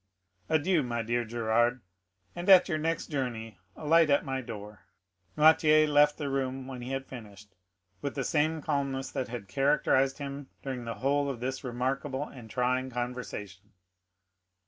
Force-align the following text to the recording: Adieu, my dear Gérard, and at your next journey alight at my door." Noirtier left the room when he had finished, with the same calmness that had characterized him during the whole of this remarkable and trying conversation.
Adieu, 0.49 0.81
my 0.81 1.03
dear 1.03 1.23
Gérard, 1.23 1.81
and 2.35 2.49
at 2.49 2.67
your 2.67 2.79
next 2.79 3.11
journey 3.11 3.59
alight 3.75 4.09
at 4.09 4.25
my 4.25 4.41
door." 4.41 4.79
Noirtier 5.37 5.87
left 5.87 6.17
the 6.17 6.27
room 6.27 6.65
when 6.65 6.81
he 6.81 6.89
had 6.91 7.05
finished, 7.05 7.53
with 8.01 8.15
the 8.15 8.23
same 8.23 8.63
calmness 8.63 9.11
that 9.11 9.27
had 9.27 9.47
characterized 9.47 10.17
him 10.17 10.49
during 10.63 10.85
the 10.85 10.95
whole 11.05 11.29
of 11.29 11.39
this 11.39 11.63
remarkable 11.63 12.23
and 12.27 12.49
trying 12.49 12.89
conversation. 12.89 13.73